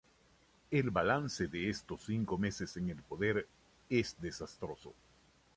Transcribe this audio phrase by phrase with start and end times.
[0.71, 3.47] El balance de estos cinco meses en el poder
[3.87, 4.95] es desastroso.